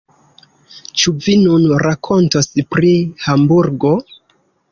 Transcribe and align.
Ĉu 1.01 1.13
vi 1.25 1.35
nun 1.41 1.67
rakontos 1.83 2.49
pri 2.73 2.93
Hamburgo? 3.27 3.93